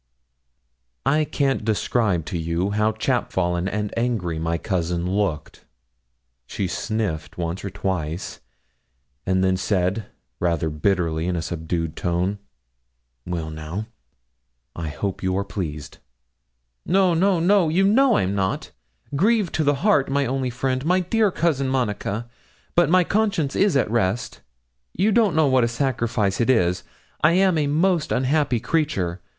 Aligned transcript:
I 1.05 1.25
can't 1.25 1.63
describe 1.63 2.25
to 2.25 2.37
you 2.39 2.71
how 2.71 2.91
chapfallen 2.93 3.67
and 3.67 3.93
angry 3.95 4.39
my 4.39 4.57
cousin 4.57 5.05
looked. 5.05 5.63
She 6.47 6.65
sniffed 6.67 7.37
once 7.37 7.63
or 7.63 7.69
twice, 7.69 8.39
and 9.27 9.43
then 9.43 9.57
said, 9.57 10.07
rather 10.39 10.71
bitterly, 10.71 11.27
in 11.27 11.35
a 11.35 11.41
subdued 11.43 11.95
tone: 11.95 12.39
'Well, 13.27 13.51
now; 13.51 13.89
I 14.75 14.87
hope 14.89 15.21
you 15.21 15.37
are 15.37 15.43
pleased?' 15.43 15.99
'No, 16.83 17.13
no, 17.13 17.39
no; 17.39 17.69
you 17.69 17.83
know 17.83 18.17
I'm 18.17 18.33
not 18.33 18.71
grieved 19.15 19.53
to 19.53 19.63
the 19.63 19.75
heart, 19.85 20.09
my 20.09 20.25
only 20.25 20.49
friend, 20.49 20.83
my 20.83 21.01
dear 21.01 21.29
Cousin 21.29 21.69
Monica; 21.69 22.27
but 22.73 22.89
my 22.89 23.03
conscience 23.03 23.55
is 23.55 23.77
at 23.77 23.91
rest; 23.91 24.41
you 24.93 25.11
don't 25.11 25.35
know 25.35 25.45
what 25.45 25.63
a 25.63 25.67
sacrifice 25.67 26.41
it 26.41 26.49
is; 26.49 26.81
I 27.23 27.33
am 27.33 27.55
a 27.59 27.67
most 27.67 28.11
unhappy 28.11 28.59
creature. 28.59 29.21